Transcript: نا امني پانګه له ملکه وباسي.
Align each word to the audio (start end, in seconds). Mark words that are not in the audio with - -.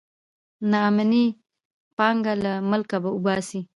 نا 0.69 0.79
امني 0.89 1.25
پانګه 1.97 2.33
له 2.43 2.53
ملکه 2.69 2.97
وباسي. 3.15 3.61